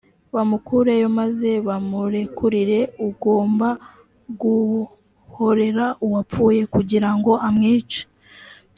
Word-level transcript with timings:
bamukureyo, 0.33 1.07
maze 1.19 1.49
bamurekurire 1.67 2.79
ugomba 3.07 3.67
guhorera 4.41 5.85
uwapfuye 6.05 6.61
kugira 6.73 7.09
ngo 7.17 7.31
amwice. 7.47 8.01